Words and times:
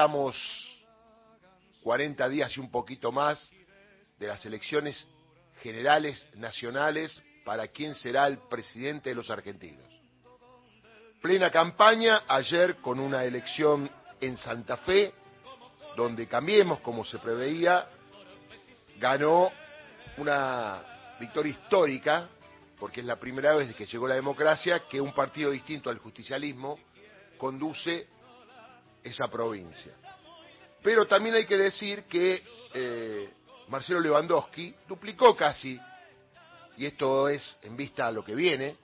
estamos 0.00 0.34
40 1.82 2.26
días 2.30 2.56
y 2.56 2.60
un 2.60 2.70
poquito 2.70 3.12
más 3.12 3.50
de 4.18 4.28
las 4.28 4.42
elecciones 4.46 5.06
generales 5.60 6.26
nacionales 6.36 7.22
para 7.44 7.68
quién 7.68 7.94
será 7.94 8.26
el 8.26 8.38
presidente 8.48 9.10
de 9.10 9.14
los 9.14 9.28
argentinos. 9.28 9.84
Plena 11.20 11.50
campaña 11.50 12.22
ayer 12.26 12.76
con 12.76 12.98
una 12.98 13.24
elección 13.24 13.90
en 14.22 14.38
Santa 14.38 14.78
Fe, 14.78 15.12
donde 15.98 16.26
Cambiemos, 16.26 16.80
como 16.80 17.04
se 17.04 17.18
preveía, 17.18 17.86
ganó 18.98 19.52
una 20.16 20.82
victoria 21.20 21.50
histórica, 21.50 22.26
porque 22.78 23.00
es 23.00 23.06
la 23.06 23.16
primera 23.16 23.54
vez 23.54 23.74
que 23.74 23.84
llegó 23.84 24.08
la 24.08 24.14
democracia 24.14 24.84
que 24.88 24.98
un 24.98 25.12
partido 25.12 25.50
distinto 25.50 25.90
al 25.90 25.98
justicialismo 25.98 26.78
conduce 27.36 28.08
esa 29.02 29.28
provincia. 29.28 29.92
Pero 30.82 31.06
también 31.06 31.34
hay 31.34 31.46
que 31.46 31.58
decir 31.58 32.04
que 32.04 32.42
eh, 32.72 33.30
Marcelo 33.68 34.00
Lewandowski 34.00 34.74
duplicó 34.88 35.36
casi, 35.36 35.78
y 36.76 36.86
esto 36.86 37.28
es 37.28 37.58
en 37.62 37.76
vista 37.76 38.06
a 38.06 38.12
lo 38.12 38.24
que 38.24 38.34
viene, 38.34 38.76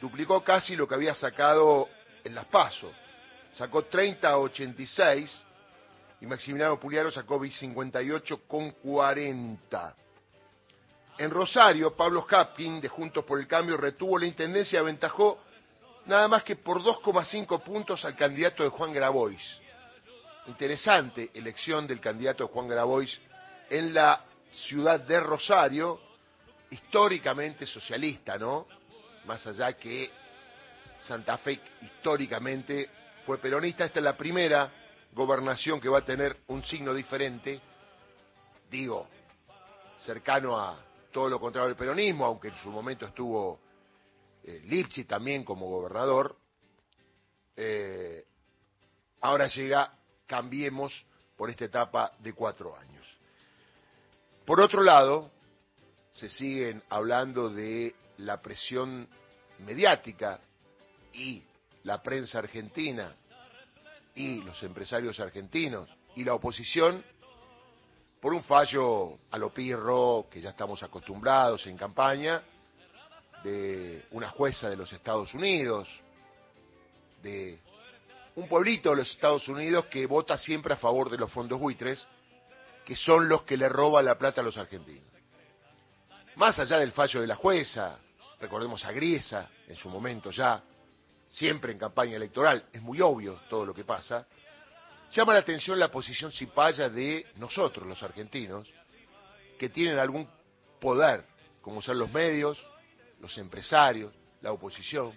duplicó 0.00 0.42
casi 0.42 0.76
lo 0.76 0.88
que 0.88 0.94
había 0.94 1.14
sacado 1.14 1.88
en 2.24 2.34
las 2.34 2.46
PASO. 2.46 2.92
Sacó 3.56 3.84
30 3.84 4.28
a 4.28 4.38
86 4.38 5.42
y 6.20 6.26
Maximiliano 6.26 6.80
Puliaro 6.80 7.10
sacó 7.10 7.42
58 7.44 8.42
con 8.48 8.70
40. 8.72 9.96
En 11.18 11.30
Rosario, 11.30 11.94
Pablo 11.94 12.26
Hapkin, 12.28 12.80
de 12.80 12.88
Juntos 12.88 13.24
por 13.24 13.38
el 13.38 13.46
Cambio, 13.46 13.76
retuvo 13.76 14.18
la 14.18 14.26
intendencia 14.26 14.78
y 14.78 14.80
aventajó 14.80 15.38
nada 16.06 16.28
más 16.28 16.42
que 16.42 16.56
por 16.56 16.82
2,5 16.82 17.62
puntos 17.62 18.04
al 18.04 18.16
candidato 18.16 18.62
de 18.62 18.68
Juan 18.70 18.92
Grabois. 18.92 19.60
Interesante 20.46 21.30
elección 21.34 21.86
del 21.86 22.00
candidato 22.00 22.46
de 22.46 22.52
Juan 22.52 22.68
Grabois 22.68 23.20
en 23.70 23.94
la 23.94 24.24
ciudad 24.68 25.00
de 25.00 25.20
Rosario, 25.20 26.00
históricamente 26.70 27.66
socialista, 27.66 28.36
¿no? 28.38 28.66
Más 29.24 29.46
allá 29.46 29.72
que 29.72 30.10
Santa 31.00 31.38
Fe 31.38 31.60
históricamente 31.80 32.90
fue 33.24 33.38
peronista, 33.38 33.84
esta 33.84 34.00
es 34.00 34.04
la 34.04 34.16
primera 34.16 34.70
gobernación 35.12 35.80
que 35.80 35.88
va 35.88 35.98
a 35.98 36.04
tener 36.04 36.36
un 36.48 36.62
signo 36.62 36.92
diferente, 36.92 37.60
digo, 38.70 39.06
cercano 39.98 40.58
a 40.58 40.76
todo 41.10 41.30
lo 41.30 41.40
contrario 41.40 41.68
del 41.68 41.76
peronismo, 41.76 42.26
aunque 42.26 42.48
en 42.48 42.58
su 42.58 42.70
momento 42.70 43.06
estuvo 43.06 43.60
eh, 44.44 44.60
Lipsi 44.66 45.04
también 45.04 45.42
como 45.42 45.68
gobernador. 45.68 46.36
Eh, 47.56 48.24
ahora 49.20 49.46
llega 49.46 49.98
Cambiemos 50.26 51.04
por 51.36 51.50
esta 51.50 51.64
etapa 51.64 52.12
de 52.18 52.32
cuatro 52.32 52.76
años. 52.76 53.06
Por 54.46 54.60
otro 54.60 54.82
lado, 54.82 55.30
se 56.12 56.28
siguen 56.28 56.82
hablando 56.88 57.48
de 57.50 57.94
la 58.18 58.40
presión 58.40 59.08
mediática 59.60 60.40
y 61.12 61.42
la 61.82 62.02
prensa 62.02 62.38
argentina 62.38 63.14
y 64.14 64.42
los 64.42 64.62
empresarios 64.62 65.18
argentinos 65.20 65.88
y 66.14 66.24
la 66.24 66.34
oposición 66.34 67.04
por 68.20 68.32
un 68.32 68.42
fallo 68.42 69.18
a 69.30 69.38
lo 69.38 69.52
pirro 69.52 70.26
que 70.30 70.40
ya 70.40 70.50
estamos 70.50 70.82
acostumbrados 70.82 71.66
en 71.66 71.76
campaña 71.76 72.42
de 73.44 74.06
una 74.10 74.30
jueza 74.30 74.70
de 74.70 74.76
los 74.76 74.92
Estados 74.92 75.34
Unidos, 75.34 75.88
de 77.22 77.60
un 78.36 78.48
pueblito 78.48 78.90
de 78.90 78.96
los 78.96 79.10
Estados 79.10 79.46
Unidos 79.48 79.86
que 79.86 80.06
vota 80.06 80.36
siempre 80.38 80.72
a 80.72 80.78
favor 80.78 81.10
de 81.10 81.18
los 81.18 81.30
fondos 81.30 81.60
buitres, 81.60 82.08
que 82.86 82.96
son 82.96 83.28
los 83.28 83.42
que 83.42 83.56
le 83.56 83.68
roban 83.68 84.06
la 84.06 84.18
plata 84.18 84.40
a 84.40 84.44
los 84.44 84.56
argentinos. 84.56 85.04
Más 86.36 86.58
allá 86.58 86.78
del 86.78 86.92
fallo 86.92 87.20
de 87.20 87.26
la 87.26 87.36
jueza, 87.36 87.98
recordemos 88.40 88.84
a 88.84 88.92
Griesa 88.92 89.50
en 89.68 89.76
su 89.76 89.88
momento 89.88 90.30
ya, 90.30 90.62
siempre 91.28 91.72
en 91.72 91.78
campaña 91.78 92.16
electoral, 92.16 92.64
es 92.72 92.80
muy 92.80 93.00
obvio 93.00 93.40
todo 93.48 93.66
lo 93.66 93.74
que 93.74 93.84
pasa, 93.84 94.26
llama 95.12 95.34
la 95.34 95.40
atención 95.40 95.78
la 95.78 95.90
posición 95.90 96.32
cipaya 96.32 96.88
de 96.88 97.26
nosotros, 97.36 97.86
los 97.86 98.02
argentinos, 98.02 98.72
que 99.58 99.68
tienen 99.68 99.98
algún 99.98 100.28
poder, 100.80 101.24
como 101.60 101.82
son 101.82 101.98
los 101.98 102.10
medios, 102.10 102.58
los 103.20 103.36
empresarios, 103.38 104.12
la 104.40 104.52
oposición. 104.52 105.16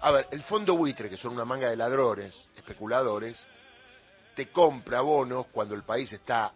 A 0.00 0.12
ver, 0.12 0.28
el 0.30 0.42
fondo 0.42 0.76
buitre, 0.76 1.10
que 1.10 1.16
son 1.16 1.32
una 1.32 1.44
manga 1.44 1.68
de 1.68 1.76
ladrones, 1.76 2.48
especuladores, 2.56 3.42
te 4.34 4.50
compra 4.50 5.00
bonos 5.00 5.46
cuando 5.48 5.74
el 5.74 5.82
país 5.82 6.12
está 6.12 6.52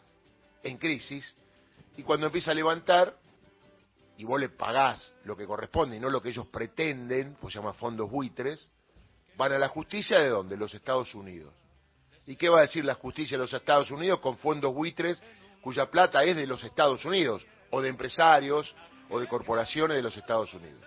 en 0.63 0.79
crisis 0.79 1.37
y 1.97 2.03
cuando 2.03 2.27
empieza 2.27 2.53
a 2.53 2.55
levantar 2.55 3.17
y 4.17 4.25
vos 4.25 4.41
le 4.41 4.49
pagás 4.49 5.15
lo 5.25 5.37
que 5.37 5.47
corresponde 5.47 5.97
y 5.97 6.01
no 6.01 6.09
lo 6.09 6.23
que 6.23 6.31
ellos 6.31 6.47
pretenden, 6.47 7.37
pues 7.41 7.53
se 7.53 7.59
llama 7.59 7.73
fondos 7.73 8.11
buitres, 8.11 8.71
van 9.37 9.53
a 9.53 9.59
la 9.59 9.69
justicia 9.69 10.21
de 10.21 10.29
dónde? 10.29 10.57
Los 10.57 10.73
Estados 10.75 11.15
Unidos. 11.15 11.53
¿Y 12.27 12.37
qué 12.37 12.49
va 12.49 12.59
a 12.59 12.63
decir 12.63 12.85
la 12.85 12.95
justicia 12.95 13.37
de 13.37 13.43
los 13.43 13.53
Estados 13.53 13.91
Unidos 13.91 14.21
con 14.21 14.39
fondos 14.39 14.73
buitres 14.73 15.21
cuya 15.61 15.91
plata 15.91 16.23
es 16.25 16.37
de 16.37 16.47
los 16.47 16.63
Estados 16.63 17.05
Unidos, 17.05 17.45
o 17.71 17.81
de 17.81 17.89
empresarios, 17.89 18.75
o 19.11 19.21
de 19.21 19.27
corporaciones 19.27 19.97
de 19.97 20.03
los 20.03 20.17
Estados 20.17 20.53
Unidos? 20.55 20.83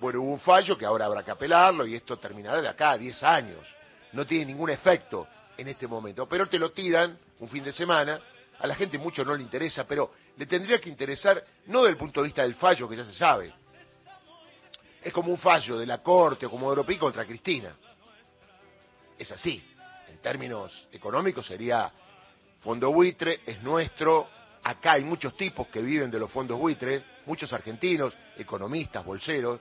Bueno, 0.00 0.20
hubo 0.22 0.32
un 0.32 0.40
fallo 0.40 0.76
que 0.76 0.84
ahora 0.84 1.06
habrá 1.06 1.22
que 1.22 1.30
apelarlo 1.30 1.86
y 1.86 1.94
esto 1.94 2.18
terminará 2.18 2.60
de 2.60 2.68
acá 2.68 2.92
a 2.92 2.98
10 2.98 3.22
años. 3.22 3.66
No 4.12 4.26
tiene 4.26 4.46
ningún 4.46 4.70
efecto 4.70 5.28
en 5.56 5.68
este 5.68 5.86
momento, 5.86 6.28
pero 6.28 6.48
te 6.48 6.58
lo 6.58 6.72
tiran 6.72 7.18
un 7.38 7.48
fin 7.48 7.62
de 7.62 7.72
semana, 7.72 8.20
a 8.58 8.66
la 8.66 8.74
gente 8.74 8.98
mucho 8.98 9.24
no 9.24 9.34
le 9.34 9.42
interesa, 9.42 9.86
pero 9.86 10.12
le 10.36 10.46
tendría 10.46 10.80
que 10.80 10.88
interesar 10.88 11.44
no 11.66 11.80
desde 11.80 11.92
el 11.92 11.96
punto 11.96 12.20
de 12.20 12.26
vista 12.26 12.42
del 12.42 12.54
fallo, 12.54 12.88
que 12.88 12.96
ya 12.96 13.04
se 13.04 13.12
sabe, 13.12 13.52
es 15.02 15.12
como 15.12 15.30
un 15.30 15.38
fallo 15.38 15.78
de 15.78 15.86
la 15.86 15.98
Corte 15.98 16.46
o 16.46 16.50
como 16.50 16.68
Europí 16.68 16.96
contra 16.96 17.26
Cristina. 17.26 17.76
Es 19.18 19.30
así. 19.32 19.62
En 20.08 20.18
términos 20.18 20.86
económicos 20.92 21.46
sería 21.46 21.90
fondo 22.60 22.92
buitre, 22.92 23.40
es 23.44 23.62
nuestro. 23.62 24.28
Acá 24.64 24.92
hay 24.92 25.04
muchos 25.04 25.36
tipos 25.36 25.66
que 25.68 25.82
viven 25.82 26.10
de 26.10 26.20
los 26.20 26.30
fondos 26.30 26.58
buitres, 26.58 27.02
muchos 27.26 27.52
argentinos, 27.52 28.16
economistas, 28.36 29.04
bolseros, 29.04 29.60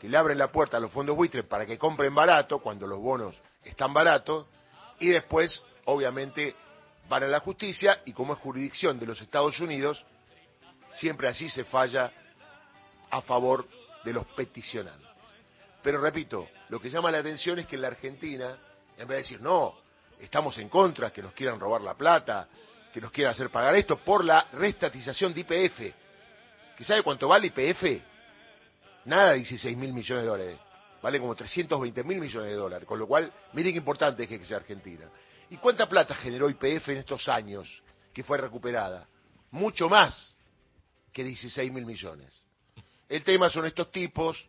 que 0.00 0.08
le 0.08 0.16
abren 0.16 0.38
la 0.38 0.50
puerta 0.50 0.76
a 0.76 0.80
los 0.80 0.90
fondos 0.90 1.16
buitres 1.16 1.44
para 1.44 1.66
que 1.66 1.76
compren 1.76 2.14
barato 2.14 2.60
cuando 2.60 2.86
los 2.86 2.98
bonos 2.98 3.36
están 3.62 3.92
baratos 3.92 4.46
y 5.00 5.08
después, 5.08 5.64
obviamente, 5.84 6.54
van 7.08 7.24
a 7.24 7.26
la 7.26 7.40
justicia 7.40 8.00
y 8.04 8.12
como 8.12 8.34
es 8.34 8.38
jurisdicción 8.38 8.98
de 8.98 9.06
los 9.06 9.20
Estados 9.20 9.58
Unidos, 9.60 10.04
siempre 10.92 11.28
allí 11.28 11.50
se 11.50 11.64
falla 11.64 12.12
a 13.10 13.20
favor 13.22 13.68
de 14.04 14.12
los 14.12 14.26
peticionantes. 14.28 15.08
Pero 15.82 16.00
repito, 16.00 16.48
lo 16.68 16.80
que 16.80 16.90
llama 16.90 17.10
la 17.10 17.18
atención 17.18 17.58
es 17.58 17.66
que 17.66 17.76
en 17.76 17.82
la 17.82 17.88
Argentina, 17.88 18.58
en 18.96 19.08
vez 19.08 19.16
de 19.16 19.22
decir, 19.22 19.40
no, 19.40 19.74
estamos 20.18 20.56
en 20.58 20.68
contra, 20.68 21.12
que 21.12 21.22
nos 21.22 21.32
quieran 21.32 21.60
robar 21.60 21.80
la 21.82 21.94
plata, 21.94 22.48
que 22.92 23.00
nos 23.00 23.10
quieran 23.10 23.32
hacer 23.32 23.50
pagar 23.50 23.74
esto 23.76 23.98
por 23.98 24.24
la 24.24 24.48
restatización 24.52 25.34
de 25.34 25.40
IPF, 25.40 25.94
que 26.76 26.84
sabe 26.84 27.02
cuánto 27.02 27.28
vale 27.28 27.48
IPF, 27.48 28.02
nada 29.04 29.30
de 29.30 29.36
16 29.38 29.76
mil 29.76 29.92
millones 29.92 30.24
de 30.24 30.30
dólares, 30.30 30.58
vale 31.02 31.18
como 31.18 31.34
320 31.34 32.04
mil 32.04 32.18
millones 32.18 32.50
de 32.50 32.56
dólares, 32.56 32.86
con 32.86 32.98
lo 32.98 33.06
cual, 33.06 33.32
miren 33.52 33.72
qué 33.72 33.78
importante 33.78 34.22
es 34.22 34.28
que 34.28 34.44
sea 34.44 34.58
Argentina. 34.58 35.08
¿Y 35.50 35.56
cuánta 35.56 35.88
plata 35.88 36.14
generó 36.14 36.50
IPF 36.50 36.88
en 36.88 36.98
estos 36.98 37.28
años 37.28 37.82
que 38.12 38.22
fue 38.22 38.38
recuperada? 38.38 39.08
Mucho 39.50 39.88
más 39.88 40.36
que 41.12 41.24
16 41.24 41.72
mil 41.72 41.86
millones. 41.86 42.28
El 43.08 43.24
tema 43.24 43.48
son 43.48 43.64
estos 43.64 43.90
tipos 43.90 44.46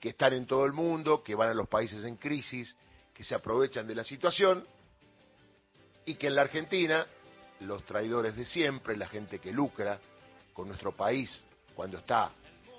que 0.00 0.10
están 0.10 0.32
en 0.32 0.46
todo 0.46 0.64
el 0.64 0.72
mundo, 0.72 1.22
que 1.22 1.34
van 1.34 1.50
a 1.50 1.54
los 1.54 1.68
países 1.68 2.04
en 2.04 2.16
crisis, 2.16 2.74
que 3.12 3.22
se 3.22 3.34
aprovechan 3.34 3.86
de 3.86 3.94
la 3.94 4.02
situación 4.02 4.66
y 6.06 6.14
que 6.14 6.28
en 6.28 6.34
la 6.34 6.42
Argentina 6.42 7.06
los 7.60 7.84
traidores 7.84 8.36
de 8.36 8.44
siempre, 8.44 8.96
la 8.96 9.08
gente 9.08 9.38
que 9.38 9.52
lucra 9.52 9.98
con 10.52 10.68
nuestro 10.68 10.92
país 10.92 11.44
cuando 11.74 11.98
está 11.98 12.32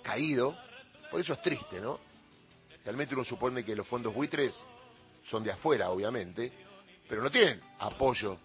caído, 0.04 0.56
por 1.10 1.20
eso 1.20 1.34
es 1.34 1.42
triste, 1.42 1.80
¿no? 1.80 2.00
Realmente 2.84 3.14
uno 3.14 3.24
supone 3.24 3.64
que 3.64 3.76
los 3.76 3.88
fondos 3.88 4.14
buitres 4.14 4.56
son 5.30 5.44
de 5.44 5.52
afuera, 5.52 5.92
obviamente, 5.92 6.52
pero 7.08 7.22
no 7.22 7.30
tienen 7.30 7.62
apoyo 7.80 8.38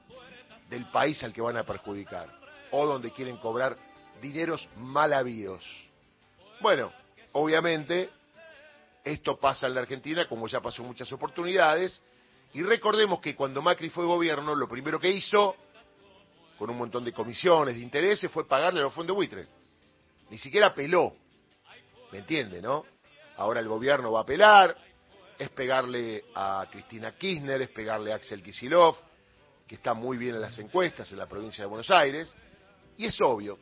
del 0.69 0.91
país 0.91 1.23
al 1.23 1.33
que 1.33 1.41
van 1.41 1.57
a 1.57 1.65
perjudicar 1.65 2.29
o 2.71 2.87
donde 2.87 3.13
quieren 3.13 3.39
cobrar 3.39 3.79
dineros 4.21 4.69
mal 4.77 5.13
habidos. 5.13 5.65
Bueno, 6.61 6.93
obviamente 7.33 8.11
esto 9.05 9.39
pasa 9.39 9.67
en 9.67 9.75
la 9.75 9.81
Argentina 9.81 10.29
como 10.29 10.49
ya 10.49 10.61
pasó 10.61 10.83
en 10.83 10.89
muchas 10.89 11.11
oportunidades 11.13 12.01
y 12.53 12.63
recordemos 12.63 13.21
que 13.21 13.37
cuando 13.37 13.63
Macri 13.63 13.91
fue 13.91 14.05
gobierno 14.05 14.55
lo 14.55 14.69
primero 14.69 14.99
que 14.99 15.11
hizo 15.11 15.55
con 16.59 16.71
un 16.71 16.79
montón 16.79 17.05
de 17.05 17.13
comisiones, 17.13 17.75
de 17.75 17.81
intereses, 17.81 18.31
fue 18.31 18.47
pagarle 18.47 18.81
a 18.81 18.85
los 18.85 18.95
fondos 18.95 19.15
buitres. 19.17 19.47
Ni 20.31 20.39
siquiera 20.39 20.75
peló. 20.75 21.15
¿Me 22.13 22.19
entiende, 22.19 22.63
no? 22.63 22.85
Ahora 23.37 23.61
el 23.61 23.69
gobierno 23.69 24.13
va 24.13 24.21
a 24.21 24.23
apelar, 24.23 24.77
es 25.39 25.51
pegarle 25.51 26.25
a 26.35 26.67
Cristina 26.71 27.13
Kirchner, 27.13 27.63
es 27.63 27.69
pegarle 27.69 28.13
a 28.13 28.17
Axel 28.17 28.43
Kisilov, 28.43 28.97
que 29.67 29.75
está 29.75 29.93
muy 29.95 30.17
bien 30.17 30.37
en 30.37 30.41
las 30.41 30.59
encuestas 30.59 31.11
en 31.13 31.19
la 31.19 31.27
provincia 31.27 31.65
de 31.65 31.69
Buenos 31.69 31.91
Aires, 31.91 32.35
y 32.97 33.07
es 33.07 33.21
obvio. 33.21 33.59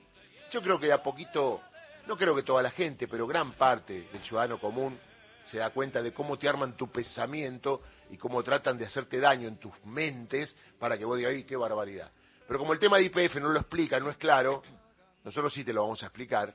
Yo 0.51 0.63
creo 0.63 0.79
que 0.79 0.87
de 0.87 0.93
a 0.93 1.03
poquito, 1.03 1.61
no 2.07 2.17
creo 2.17 2.35
que 2.37 2.43
toda 2.43 2.63
la 2.63 2.71
gente, 2.71 3.09
pero 3.09 3.27
gran 3.27 3.53
parte 3.55 4.09
del 4.13 4.23
ciudadano 4.23 4.61
común 4.61 4.99
se 5.45 5.59
da 5.59 5.71
cuenta 5.71 6.01
de 6.01 6.13
cómo 6.13 6.39
te 6.39 6.49
arman 6.49 6.77
tu 6.77 6.91
pensamiento 6.91 7.83
y 8.11 8.17
cómo 8.17 8.43
tratan 8.43 8.79
de 8.79 8.87
hacerte 8.87 9.19
daño 9.19 9.49
en 9.49 9.59
tus 9.59 9.73
mentes 9.85 10.57
para 10.79 10.97
que 10.97 11.05
vos 11.05 11.19
digas, 11.19 11.33
¡ay, 11.33 11.45
qué 11.45 11.57
barbaridad! 11.57 12.11
Pero 12.47 12.59
como 12.59 12.73
el 12.73 12.79
tema 12.79 12.99
de 12.99 13.05
IPF 13.05 13.37
no 13.37 13.49
lo 13.49 13.59
explica, 13.59 13.99
no 13.99 14.11
es 14.11 14.17
claro, 14.17 14.63
nosotros 15.25 15.53
sí 15.53 15.65
te 15.65 15.73
lo 15.73 15.83
vamos 15.83 16.03
a 16.03 16.07
explicar. 16.07 16.55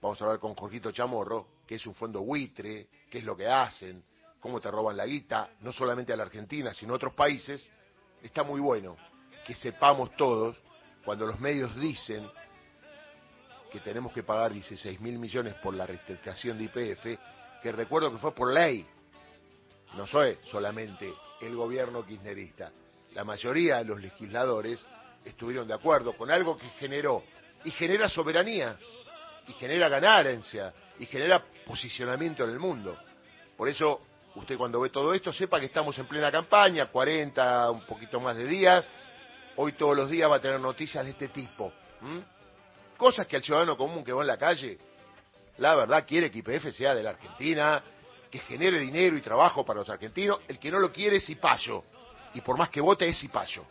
Vamos 0.00 0.20
a 0.20 0.24
hablar 0.24 0.38
con 0.38 0.54
Jorgito 0.54 0.92
Chamorro, 0.92 1.48
que 1.66 1.76
es 1.76 1.86
un 1.86 1.94
fondo 1.94 2.20
buitre, 2.20 2.88
qué 3.10 3.18
es 3.18 3.24
lo 3.24 3.34
que 3.34 3.46
hacen, 3.46 4.04
cómo 4.38 4.60
te 4.60 4.70
roban 4.70 4.96
la 4.96 5.06
guita, 5.06 5.50
no 5.60 5.72
solamente 5.72 6.12
a 6.12 6.16
la 6.16 6.24
Argentina, 6.24 6.74
sino 6.74 6.92
a 6.92 6.96
otros 6.96 7.14
países. 7.14 7.70
Está 8.22 8.42
muy 8.42 8.60
bueno 8.60 8.96
que 9.46 9.54
sepamos 9.54 10.14
todos, 10.16 10.58
cuando 11.04 11.26
los 11.26 11.40
medios 11.40 11.74
dicen 11.76 12.30
que 13.72 13.80
tenemos 13.80 14.12
que 14.12 14.22
pagar 14.22 14.52
16 14.52 15.00
mil 15.00 15.18
millones 15.18 15.54
por 15.62 15.74
la 15.74 15.86
restitución 15.86 16.58
de 16.58 16.64
IPF, 16.64 17.62
que 17.62 17.72
recuerdo 17.72 18.12
que 18.12 18.18
fue 18.18 18.34
por 18.34 18.52
ley, 18.52 18.86
no 19.96 20.06
soy 20.06 20.38
solamente 20.50 21.12
el 21.40 21.56
gobierno 21.56 22.04
kirchnerista. 22.04 22.70
La 23.14 23.24
mayoría 23.24 23.78
de 23.78 23.84
los 23.84 24.00
legisladores 24.00 24.84
estuvieron 25.24 25.66
de 25.66 25.74
acuerdo 25.74 26.16
con 26.16 26.30
algo 26.30 26.56
que 26.56 26.68
generó 26.78 27.24
y 27.64 27.70
genera 27.70 28.08
soberanía 28.08 28.76
y 29.46 29.52
genera 29.54 29.88
ganancia 29.88 30.72
y 30.98 31.06
genera 31.06 31.42
posicionamiento 31.66 32.44
en 32.44 32.50
el 32.50 32.58
mundo. 32.58 32.96
Por 33.56 33.68
eso, 33.68 34.00
usted 34.34 34.56
cuando 34.56 34.80
ve 34.80 34.90
todo 34.90 35.14
esto, 35.14 35.32
sepa 35.32 35.58
que 35.60 35.66
estamos 35.66 35.98
en 35.98 36.06
plena 36.06 36.30
campaña, 36.30 36.86
40, 36.86 37.70
un 37.70 37.86
poquito 37.86 38.20
más 38.20 38.36
de 38.36 38.46
días. 38.46 38.88
Hoy 39.56 39.72
todos 39.72 39.96
los 39.96 40.10
días 40.10 40.30
va 40.30 40.36
a 40.36 40.40
tener 40.40 40.60
noticias 40.60 41.04
de 41.04 41.10
este 41.10 41.28
tipo. 41.28 41.72
Cosas 42.96 43.26
que 43.26 43.36
al 43.36 43.42
ciudadano 43.42 43.76
común 43.76 44.04
que 44.04 44.12
va 44.12 44.22
en 44.22 44.28
la 44.28 44.36
calle, 44.36 44.78
la 45.58 45.74
verdad 45.74 46.04
quiere 46.06 46.30
que 46.30 46.38
IPF 46.38 46.72
sea 46.72 46.94
de 46.94 47.02
la 47.02 47.10
Argentina, 47.10 47.82
que 48.30 48.40
genere 48.40 48.78
dinero 48.78 49.16
y 49.16 49.20
trabajo 49.20 49.64
para 49.64 49.80
los 49.80 49.88
argentinos. 49.88 50.40
El 50.48 50.58
que 50.58 50.70
no 50.70 50.78
lo 50.78 50.92
quiere 50.92 51.16
es 51.16 51.26
Cipayo. 51.26 51.84
Y 52.34 52.40
por 52.40 52.58
más 52.58 52.68
que 52.68 52.80
vote 52.80 53.08
es 53.08 53.18
Cipayo 53.18 53.64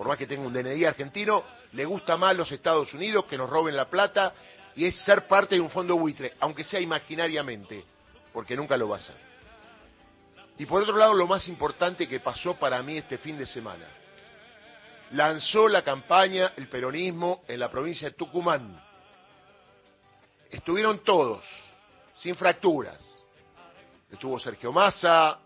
por 0.00 0.08
más 0.08 0.16
que 0.16 0.26
tenga 0.26 0.46
un 0.46 0.52
DNI 0.54 0.82
argentino, 0.86 1.44
le 1.72 1.84
gusta 1.84 2.16
más 2.16 2.34
los 2.34 2.50
Estados 2.50 2.94
Unidos 2.94 3.26
que 3.26 3.36
nos 3.36 3.50
roben 3.50 3.76
la 3.76 3.90
plata 3.90 4.32
y 4.74 4.86
es 4.86 4.96
ser 5.04 5.28
parte 5.28 5.56
de 5.56 5.60
un 5.60 5.68
fondo 5.68 5.94
buitre, 5.98 6.32
aunque 6.40 6.64
sea 6.64 6.80
imaginariamente, 6.80 7.84
porque 8.32 8.56
nunca 8.56 8.78
lo 8.78 8.88
va 8.88 8.96
a 8.96 9.00
ser. 9.00 9.16
Y 10.56 10.64
por 10.64 10.82
otro 10.82 10.96
lado, 10.96 11.12
lo 11.12 11.26
más 11.26 11.46
importante 11.48 12.08
que 12.08 12.18
pasó 12.18 12.54
para 12.54 12.82
mí 12.82 12.96
este 12.96 13.18
fin 13.18 13.36
de 13.36 13.44
semana. 13.44 13.86
Lanzó 15.10 15.68
la 15.68 15.82
campaña 15.82 16.54
el 16.56 16.70
peronismo 16.70 17.44
en 17.46 17.60
la 17.60 17.70
provincia 17.70 18.08
de 18.08 18.16
Tucumán. 18.16 18.82
Estuvieron 20.50 21.04
todos, 21.04 21.44
sin 22.14 22.36
fracturas. 22.36 23.06
Estuvo 24.10 24.40
Sergio 24.40 24.72
Massa, 24.72 25.40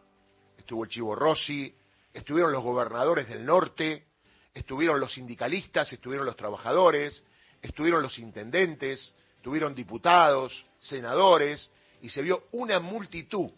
estuvo 0.57 0.85
el 0.85 0.91
Chivo 0.91 1.17
Rossi, 1.17 1.77
estuvieron 2.13 2.53
los 2.53 2.63
gobernadores 2.63 3.29
del 3.29 3.45
norte, 3.45 4.14
estuvieron 4.55 5.01
los 5.01 5.13
sindicalistas, 5.13 5.93
estuvieron 5.93 6.25
los 6.25 6.37
trabajadores, 6.37 7.23
estuvieron 7.61 8.03
los 8.03 8.19
intendentes, 8.19 9.15
estuvieron 9.37 9.75
diputados, 9.75 10.65
senadores, 10.79 11.71
y 12.01 12.09
se 12.09 12.23
vio 12.23 12.45
una 12.53 12.79
multitud 12.79 13.51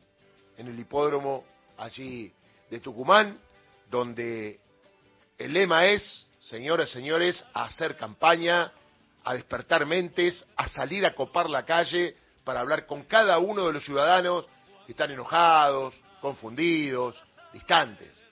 en 0.57 0.69
el 0.69 0.79
hipódromo 0.79 1.45
allí 1.77 2.33
de 2.71 2.81
Tucumán, 2.81 3.39
donde 3.91 4.59
el 5.37 5.53
lema 5.53 5.87
es, 5.87 6.27
señoras 6.41 6.91
y 6.91 6.93
señores, 6.95 7.45
a 7.53 7.65
hacer 7.65 7.97
campaña, 7.97 8.73
a 9.23 9.35
despertar 9.35 9.85
mentes, 9.85 10.47
a 10.57 10.69
salir 10.69 11.05
a 11.05 11.15
copar 11.15 11.51
la 11.51 11.67
calle 11.67 12.17
para 12.43 12.61
hablar 12.61 12.87
con 12.87 13.03
cada 13.03 13.39
uno 13.39 13.67
de 13.67 13.73
los 13.75 13.85
ciudadanos 13.85 14.47
que 14.87 14.93
están 14.93 15.11
enojados, 15.11 15.95
confundidos, 16.21 17.21
distantes. 17.53 18.25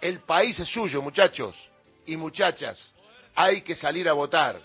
El 0.00 0.20
país 0.20 0.58
es 0.60 0.68
suyo, 0.68 1.00
muchachos 1.02 1.56
y 2.06 2.16
muchachas, 2.16 2.94
hay 3.34 3.62
que 3.62 3.74
salir 3.74 4.08
a 4.08 4.12
votar, 4.12 4.60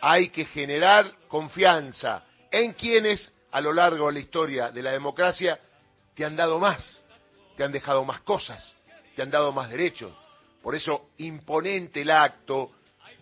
hay 0.00 0.28
que 0.30 0.44
generar 0.46 1.12
confianza 1.28 2.24
en 2.50 2.72
quienes 2.72 3.30
a 3.52 3.60
lo 3.60 3.72
largo 3.72 4.06
de 4.06 4.14
la 4.14 4.20
historia 4.20 4.70
de 4.70 4.82
la 4.82 4.92
democracia 4.92 5.58
te 6.14 6.24
han 6.24 6.36
dado 6.36 6.58
más, 6.58 7.04
te 7.56 7.64
han 7.64 7.72
dejado 7.72 8.04
más 8.04 8.20
cosas, 8.20 8.76
te 9.14 9.22
han 9.22 9.30
dado 9.30 9.52
más 9.52 9.70
derechos. 9.70 10.12
Por 10.62 10.74
eso, 10.74 11.10
imponente 11.18 12.02
el 12.02 12.10
acto, 12.10 12.72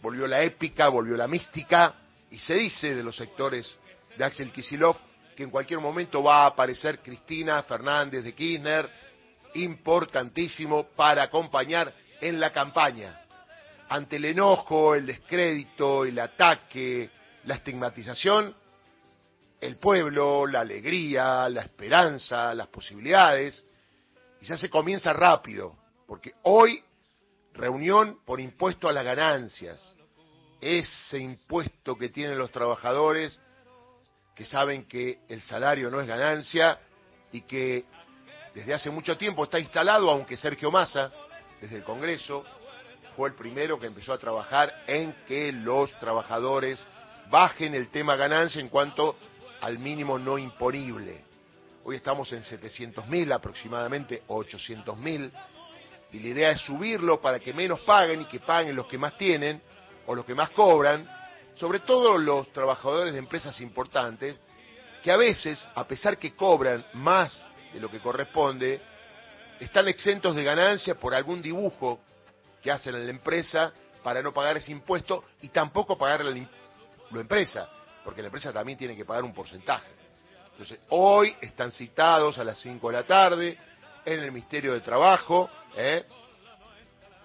volvió 0.02 0.26
la 0.26 0.42
épica, 0.42 0.88
volvió 0.88 1.16
la 1.16 1.28
mística, 1.28 1.94
y 2.30 2.38
se 2.38 2.54
dice 2.54 2.94
de 2.94 3.02
los 3.02 3.16
sectores 3.16 3.78
de 4.16 4.24
Axel 4.24 4.52
Kisilov 4.52 4.96
que 5.36 5.44
en 5.44 5.50
cualquier 5.50 5.78
momento 5.78 6.22
va 6.22 6.42
a 6.42 6.46
aparecer 6.46 6.98
Cristina 6.98 7.62
Fernández 7.62 8.24
de 8.24 8.34
Kirchner, 8.34 8.90
importantísimo 9.54 10.88
para 10.96 11.22
acompañar 11.22 11.94
en 12.20 12.40
la 12.40 12.52
campaña 12.52 13.27
ante 13.88 14.16
el 14.16 14.26
enojo, 14.26 14.94
el 14.94 15.06
descrédito, 15.06 16.04
el 16.04 16.18
ataque, 16.18 17.10
la 17.44 17.54
estigmatización, 17.54 18.54
el 19.60 19.76
pueblo, 19.76 20.46
la 20.46 20.60
alegría, 20.60 21.48
la 21.48 21.62
esperanza, 21.62 22.54
las 22.54 22.68
posibilidades, 22.68 23.64
ya 24.40 24.56
se 24.56 24.70
comienza 24.70 25.12
rápido, 25.12 25.76
porque 26.06 26.34
hoy 26.42 26.82
reunión 27.54 28.20
por 28.24 28.40
impuesto 28.40 28.88
a 28.88 28.92
las 28.92 29.04
ganancias, 29.04 29.96
ese 30.60 31.18
impuesto 31.18 31.96
que 31.96 32.08
tienen 32.08 32.38
los 32.38 32.50
trabajadores 32.50 33.40
que 34.34 34.44
saben 34.44 34.86
que 34.86 35.20
el 35.28 35.42
salario 35.42 35.90
no 35.90 36.00
es 36.00 36.06
ganancia 36.06 36.78
y 37.32 37.40
que 37.42 37.84
desde 38.54 38.74
hace 38.74 38.90
mucho 38.90 39.16
tiempo 39.16 39.44
está 39.44 39.58
instalado, 39.58 40.10
aunque 40.10 40.36
Sergio 40.36 40.70
Massa, 40.70 41.12
desde 41.60 41.76
el 41.76 41.84
Congreso, 41.84 42.44
fue 43.18 43.30
el 43.30 43.34
primero 43.34 43.80
que 43.80 43.88
empezó 43.88 44.12
a 44.12 44.18
trabajar 44.18 44.84
en 44.86 45.12
que 45.26 45.50
los 45.50 45.90
trabajadores 45.98 46.78
bajen 47.28 47.74
el 47.74 47.88
tema 47.88 48.14
ganancia 48.14 48.60
en 48.60 48.68
cuanto 48.68 49.16
al 49.60 49.76
mínimo 49.80 50.20
no 50.20 50.38
imponible. 50.38 51.24
Hoy 51.82 51.96
estamos 51.96 52.32
en 52.32 52.44
700.000 52.44 53.32
aproximadamente, 53.32 54.22
800.000, 54.28 55.32
y 56.12 56.20
la 56.20 56.28
idea 56.28 56.50
es 56.52 56.60
subirlo 56.60 57.20
para 57.20 57.40
que 57.40 57.52
menos 57.52 57.80
paguen 57.80 58.22
y 58.22 58.26
que 58.26 58.38
paguen 58.38 58.76
los 58.76 58.86
que 58.86 58.98
más 58.98 59.18
tienen 59.18 59.60
o 60.06 60.14
los 60.14 60.24
que 60.24 60.36
más 60.36 60.50
cobran, 60.50 61.04
sobre 61.56 61.80
todo 61.80 62.18
los 62.18 62.52
trabajadores 62.52 63.12
de 63.12 63.18
empresas 63.18 63.60
importantes, 63.60 64.36
que 65.02 65.10
a 65.10 65.16
veces, 65.16 65.66
a 65.74 65.88
pesar 65.88 66.18
que 66.18 66.36
cobran 66.36 66.86
más 66.92 67.44
de 67.74 67.80
lo 67.80 67.90
que 67.90 67.98
corresponde, 67.98 68.80
están 69.58 69.88
exentos 69.88 70.36
de 70.36 70.44
ganancia 70.44 70.94
por 70.94 71.16
algún 71.16 71.42
dibujo 71.42 71.98
que 72.62 72.70
hacen 72.70 72.94
en 72.94 73.04
la 73.04 73.10
empresa 73.10 73.72
para 74.02 74.22
no 74.22 74.32
pagar 74.32 74.56
ese 74.56 74.72
impuesto 74.72 75.24
y 75.42 75.48
tampoco 75.48 75.96
pagar 75.98 76.24
la, 76.24 77.20
empresa, 77.20 77.68
porque 78.04 78.22
la 78.22 78.28
empresa 78.28 78.52
también 78.52 78.78
tiene 78.78 78.96
que 78.96 79.04
pagar 79.04 79.24
un 79.24 79.34
porcentaje. 79.34 79.88
Entonces, 80.52 80.80
hoy 80.88 81.36
están 81.40 81.70
citados 81.70 82.38
a 82.38 82.44
las 82.44 82.58
5 82.58 82.88
de 82.88 82.96
la 82.96 83.06
tarde 83.06 83.58
en 84.04 84.20
el 84.20 84.32
Ministerio 84.32 84.72
de 84.72 84.80
Trabajo, 84.80 85.50
¿eh? 85.76 86.04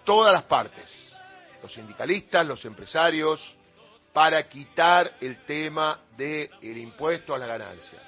todas 0.04 0.34
las 0.34 0.44
partes, 0.44 1.16
los 1.62 1.74
sindicalistas, 1.74 2.46
los 2.46 2.64
empresarios, 2.66 3.40
para 4.12 4.48
quitar 4.48 5.16
el 5.22 5.44
tema 5.46 6.00
del 6.16 6.78
impuesto 6.78 7.34
a 7.34 7.40
la 7.40 7.48
ganancia. 7.48 8.00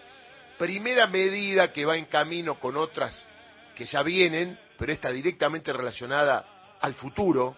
Primera 0.57 1.07
medida 1.07 1.73
que 1.73 1.85
va 1.85 1.97
en 1.97 2.05
camino 2.05 2.59
con 2.59 2.77
otras 2.77 3.27
que 3.75 3.85
ya 3.85 4.03
vienen, 4.03 4.57
pero 4.77 4.93
está 4.93 5.09
directamente 5.09 5.73
relacionada 5.73 6.54
al 6.81 6.93
futuro, 6.95 7.55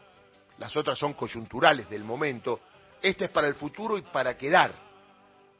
las 0.57 0.75
otras 0.75 0.97
son 0.97 1.13
coyunturales 1.13 1.89
del 1.89 2.03
momento, 2.03 2.61
esta 3.01 3.25
es 3.25 3.31
para 3.31 3.47
el 3.47 3.55
futuro 3.55 3.97
y 3.97 4.01
para 4.01 4.37
quedar. 4.37 4.73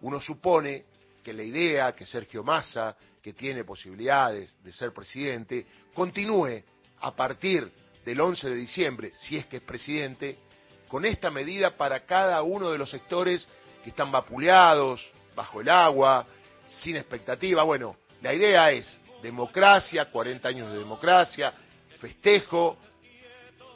Uno 0.02 0.20
supone 0.22 0.86
que 1.24 1.34
la 1.34 1.44
idea 1.44 1.94
que 1.94 2.06
Sergio 2.06 2.44
Massa, 2.44 2.96
que 3.22 3.34
tiene 3.34 3.64
posibilidades 3.64 4.56
de 4.64 4.72
ser 4.72 4.94
presidente, 4.94 5.66
continúe 5.94 6.64
a 7.02 7.16
partir 7.16 7.72
del 8.06 8.22
11 8.22 8.50
de 8.50 8.56
diciembre, 8.56 9.12
si 9.16 9.38
es 9.38 9.46
que 9.48 9.58
es 9.58 9.64
presidente, 9.64 10.40
con 10.88 11.06
esta 11.06 11.30
medida 11.30 11.76
para 11.76 12.06
cada 12.06 12.42
uno 12.42 12.72
de 12.72 12.78
los 12.78 12.90
sectores 12.90 13.48
que 13.84 13.90
están 13.90 14.12
vapuleados, 14.12 15.06
bajo 15.36 15.62
el 15.62 15.70
agua, 15.70 16.26
sin 16.68 16.96
expectativa. 16.96 17.64
Bueno, 17.64 17.98
la 18.22 18.34
idea 18.34 18.72
es 18.72 19.00
democracia, 19.22 20.10
40 20.10 20.48
años 20.48 20.72
de 20.72 20.80
democracia, 20.80 21.54
festejo, 22.00 22.78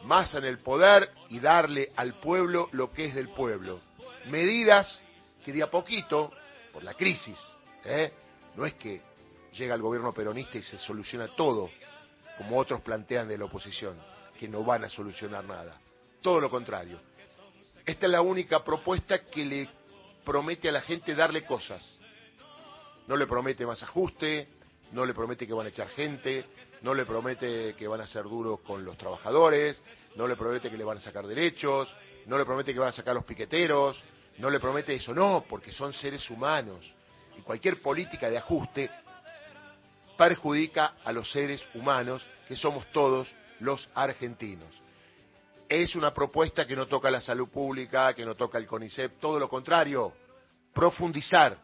más 0.04 0.34
en 0.36 0.46
el 0.46 0.60
poder 0.60 1.12
y 1.30 1.40
darle 1.40 1.92
al 1.96 2.20
pueblo 2.20 2.70
lo 2.72 2.92
que 2.92 3.06
es 3.06 3.16
del 3.16 3.30
pueblo. 3.30 3.80
Medidas 4.28 5.02
que 5.44 5.52
de 5.52 5.64
a 5.64 5.72
poquito, 5.72 6.32
por 6.72 6.84
la 6.84 6.94
crisis, 6.94 7.38
¿eh? 7.84 8.12
no 8.56 8.66
es 8.66 8.74
que 8.76 9.02
llega 9.54 9.76
el 9.76 9.82
gobierno 9.82 10.14
peronista 10.14 10.58
y 10.58 10.64
se 10.64 10.78
soluciona 10.78 11.28
todo, 11.36 11.70
como 12.38 12.58
otros 12.58 12.82
plantean 12.82 13.28
de 13.28 13.38
la 13.38 13.46
oposición. 13.46 14.00
que 14.40 14.48
no 14.48 14.64
van 14.64 14.84
a 14.84 14.90
solucionar 14.90 15.46
nada. 15.46 15.80
Todo 16.20 16.42
lo 16.42 16.50
contrario. 16.50 17.00
Esta 17.86 18.08
es 18.08 18.12
la 18.12 18.24
única 18.24 18.64
propuesta 18.64 19.24
que 19.26 19.46
le 19.46 19.70
promete 20.26 20.70
a 20.70 20.72
la 20.72 20.82
gente 20.82 21.14
darle 21.14 21.46
cosas. 21.46 22.00
No 23.06 23.16
le 23.16 23.28
promete 23.28 23.68
más 23.68 23.84
ajuste, 23.84 24.48
no 24.92 25.06
le 25.06 25.14
promete 25.14 25.46
que 25.46 25.54
van 25.54 25.68
a 25.68 25.70
echar 25.70 25.90
gente, 25.90 26.46
no 26.82 26.94
le 26.94 27.06
promete 27.06 27.76
que 27.76 27.88
van 27.88 28.02
a 28.02 28.08
ser 28.08 28.24
duros 28.24 28.60
con 28.62 28.84
los 28.84 28.98
trabajadores, 28.98 29.82
no 30.16 30.28
le 30.28 30.36
promete 30.36 30.70
que 30.70 30.78
le 30.78 30.84
van 30.84 30.98
a 30.98 31.02
sacar 31.02 31.26
derechos, 31.26 31.94
no 32.26 32.38
le 32.38 32.46
promete 32.46 32.74
que 32.74 32.80
van 32.80 32.90
a 32.90 32.94
sacar 32.94 33.16
los 33.16 33.24
piqueteros, 33.24 34.02
no 34.38 34.50
le 34.50 34.60
promete 34.60 34.96
eso, 34.96 35.14
no, 35.14 35.46
porque 35.48 35.72
son 35.72 35.94
seres 35.94 36.30
humanos. 36.30 36.92
Y 37.38 37.42
cualquier 37.42 37.82
política 37.82 38.30
de 38.30 38.38
ajuste 38.38 38.90
perjudica 40.18 40.96
a 41.04 41.12
los 41.12 41.32
seres 41.32 41.64
humanos, 41.74 42.28
que 42.48 42.56
somos 42.56 42.86
todos 42.92 43.32
los 43.60 43.90
argentinos. 43.94 44.70
Es 45.70 45.96
una 45.96 46.14
propuesta 46.14 46.68
que 46.68 46.76
no 46.76 46.88
toca 46.88 47.10
la 47.10 47.22
salud 47.22 47.48
pública, 47.50 48.14
que 48.14 48.26
no 48.26 48.36
toca 48.36 48.58
el 48.58 48.68
CONICET, 48.68 49.20
todo 49.20 49.40
lo 49.40 49.48
contrario, 49.48 50.14
profundizar 50.74 51.58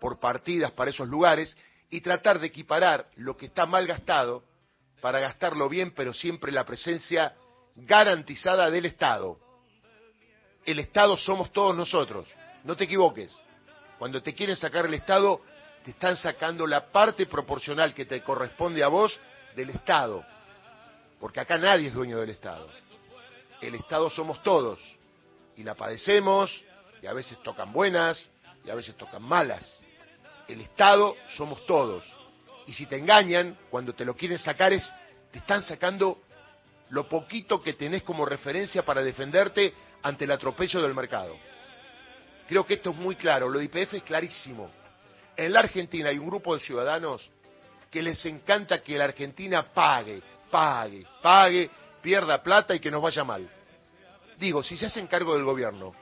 por 0.00 0.18
partidas 0.18 0.72
para 0.72 0.90
esos 0.90 1.08
lugares 1.08 1.56
y 1.88 2.00
tratar 2.00 2.38
de 2.40 2.48
equiparar 2.48 3.06
lo 3.16 3.36
que 3.36 3.46
está 3.46 3.64
mal 3.64 3.86
gastado 3.86 4.42
para 5.04 5.20
gastarlo 5.20 5.68
bien, 5.68 5.90
pero 5.90 6.14
siempre 6.14 6.50
la 6.50 6.64
presencia 6.64 7.34
garantizada 7.76 8.70
del 8.70 8.86
Estado. 8.86 9.38
El 10.64 10.78
Estado 10.78 11.18
somos 11.18 11.52
todos 11.52 11.76
nosotros, 11.76 12.26
no 12.62 12.74
te 12.74 12.84
equivoques. 12.84 13.38
Cuando 13.98 14.22
te 14.22 14.34
quieren 14.34 14.56
sacar 14.56 14.86
el 14.86 14.94
Estado, 14.94 15.42
te 15.84 15.90
están 15.90 16.16
sacando 16.16 16.66
la 16.66 16.90
parte 16.90 17.26
proporcional 17.26 17.92
que 17.92 18.06
te 18.06 18.22
corresponde 18.22 18.82
a 18.82 18.88
vos 18.88 19.20
del 19.54 19.68
Estado, 19.68 20.24
porque 21.20 21.40
acá 21.40 21.58
nadie 21.58 21.88
es 21.88 21.92
dueño 21.92 22.18
del 22.18 22.30
Estado. 22.30 22.66
El 23.60 23.74
Estado 23.74 24.08
somos 24.08 24.42
todos, 24.42 24.80
y 25.54 25.64
la 25.64 25.74
padecemos, 25.74 26.50
y 27.02 27.06
a 27.06 27.12
veces 27.12 27.36
tocan 27.42 27.74
buenas, 27.74 28.26
y 28.64 28.70
a 28.70 28.74
veces 28.74 28.96
tocan 28.96 29.22
malas. 29.22 29.84
El 30.48 30.62
Estado 30.62 31.14
somos 31.36 31.66
todos. 31.66 32.23
Y 32.66 32.72
si 32.72 32.86
te 32.86 32.96
engañan, 32.96 33.58
cuando 33.70 33.94
te 33.94 34.04
lo 34.04 34.14
quieren 34.14 34.38
sacar 34.38 34.72
es, 34.72 34.90
te 35.30 35.38
están 35.38 35.62
sacando 35.62 36.22
lo 36.90 37.08
poquito 37.08 37.62
que 37.62 37.74
tenés 37.74 38.02
como 38.02 38.24
referencia 38.24 38.84
para 38.84 39.02
defenderte 39.02 39.74
ante 40.02 40.24
el 40.24 40.30
atropello 40.30 40.80
del 40.82 40.94
mercado. 40.94 41.36
Creo 42.48 42.66
que 42.66 42.74
esto 42.74 42.90
es 42.90 42.96
muy 42.96 43.16
claro, 43.16 43.48
lo 43.48 43.58
de 43.58 43.64
IPF 43.64 43.94
es 43.94 44.02
clarísimo. 44.02 44.70
En 45.36 45.52
la 45.52 45.60
Argentina 45.60 46.10
hay 46.10 46.18
un 46.18 46.28
grupo 46.28 46.54
de 46.54 46.62
ciudadanos 46.62 47.28
que 47.90 48.02
les 48.02 48.24
encanta 48.26 48.82
que 48.82 48.98
la 48.98 49.04
Argentina 49.04 49.72
pague, 49.72 50.22
pague, 50.50 51.06
pague, 51.22 51.70
pierda 52.02 52.42
plata 52.42 52.74
y 52.74 52.80
que 52.80 52.90
nos 52.90 53.02
vaya 53.02 53.24
mal. 53.24 53.48
Digo, 54.38 54.62
si 54.62 54.76
se 54.76 54.86
hacen 54.86 55.06
cargo 55.06 55.34
del 55.34 55.44
gobierno, 55.44 55.94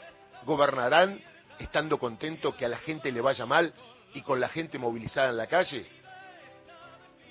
¿gobernarán 0.45 1.23
estando 1.59 1.99
contentos 1.99 2.55
que 2.55 2.65
a 2.65 2.69
la 2.69 2.79
gente 2.79 3.13
le 3.13 3.21
vaya 3.21 3.47
mal 3.47 3.73
y 4.15 4.23
con 4.23 4.41
la 4.41 4.49
gente 4.49 4.79
movilizada 4.79 5.31
en 5.31 5.37
la 5.37 5.47
calle? 5.47 5.87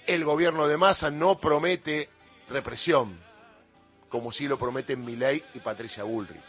El 0.06 0.26
gobierno 0.26 0.68
de 0.68 0.78
Massa 0.78 1.12
no 1.12 1.40
promete 1.40 2.10
represión, 2.50 3.20
como 4.10 4.32
sí 4.32 4.48
lo 4.48 4.58
prometen 4.58 5.04
Milei 5.04 5.44
y 5.54 5.60
Patricia 5.60 6.04
Bullrich. 6.04 6.44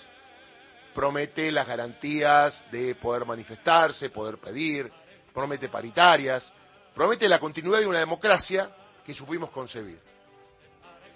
Promete 0.94 1.50
las 1.52 1.66
garantías 1.66 2.64
de 2.70 2.94
poder 2.96 3.24
manifestarse, 3.24 4.10
poder 4.10 4.38
pedir, 4.38 4.90
promete 5.32 5.68
paritarias, 5.68 6.52
promete 6.94 7.28
la 7.28 7.38
continuidad 7.38 7.80
de 7.80 7.86
una 7.86 7.98
democracia 7.98 8.70
que 9.04 9.14
supimos 9.14 9.50
concebir. 9.50 10.00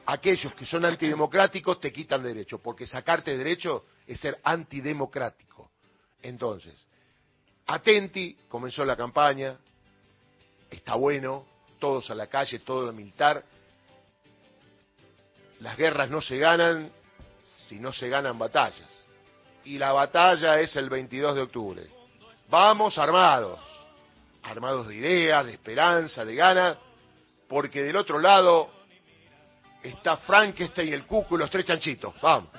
Aquellos 0.06 0.54
que 0.54 0.64
son 0.64 0.84
antidemocráticos 0.84 1.80
te 1.80 1.92
quitan 1.92 2.22
derecho, 2.22 2.58
porque 2.58 2.86
sacarte 2.86 3.36
derecho 3.36 3.86
es 4.06 4.20
ser 4.20 4.38
antidemocrático. 4.44 5.72
Entonces, 6.22 6.86
Atenti 7.66 8.36
comenzó 8.48 8.84
la 8.84 8.96
campaña, 8.96 9.58
está 10.70 10.94
bueno, 10.94 11.46
todos 11.78 12.10
a 12.10 12.14
la 12.14 12.26
calle, 12.26 12.58
todo 12.60 12.86
lo 12.86 12.92
militar. 12.92 13.44
Las 15.60 15.76
guerras 15.76 16.10
no 16.10 16.20
se 16.20 16.38
ganan 16.38 16.90
si 17.44 17.78
no 17.78 17.92
se 17.92 18.08
ganan 18.08 18.38
batallas. 18.38 19.06
Y 19.64 19.78
la 19.78 19.92
batalla 19.92 20.60
es 20.60 20.76
el 20.76 20.88
22 20.88 21.34
de 21.34 21.42
octubre. 21.42 21.86
Vamos 22.48 22.96
armados, 22.98 23.58
armados 24.42 24.88
de 24.88 24.94
ideas, 24.94 25.44
de 25.44 25.52
esperanza, 25.52 26.24
de 26.24 26.34
ganas, 26.34 26.78
porque 27.48 27.82
del 27.82 27.96
otro 27.96 28.18
lado 28.20 28.70
está 29.82 30.16
Frankenstein, 30.18 30.92
el 30.92 31.06
cuco 31.06 31.34
y 31.34 31.38
los 31.38 31.50
tres 31.50 31.64
chanchitos. 31.64 32.14
Vamos. 32.20 32.50